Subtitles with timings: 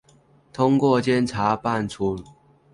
[0.51, 2.43] 通过检察办案促进复工复产